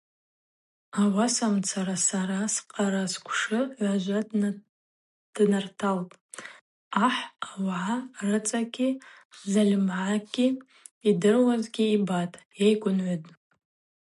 Ауасамцара 1.01 1.97
сара 2.07 2.39
с-Къара 2.53 3.03
сквшы 3.13 3.59
гӏважва 3.75 4.19
днарталтӏ, 5.41 6.15
ахӏ 7.05 7.23
ауагӏа 7.49 7.95
рыцхӏагӏати 8.29 8.87
зальмыгӏати 9.51 10.45
йдирауазгьи 11.09 11.85
йбатӏ, 11.95 12.35
йгӏайгвынгӏвытӏ. 12.49 13.29